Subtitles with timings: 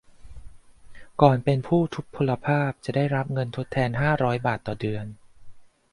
[1.21, 5.05] ก่อนเป็นผู้ทุพพลภาพ จะได้รับเงินทดแทน ห้าร้อย บาทเดือน